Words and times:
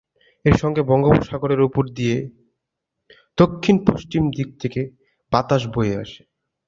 এর 0.45 0.55
সঙ্গে 0.57 0.81
বঙ্গোপসাগরের 0.83 1.61
ওপর 1.61 1.83
দিয়ে 1.89 2.15
দক্ষিণ 3.37 3.75
পশ্চিম 3.87 4.23
দিক 4.37 4.49
থেকে 4.61 4.81
বাতাস 5.31 5.61
বয়ে 5.73 5.95
আসে। 5.95 6.21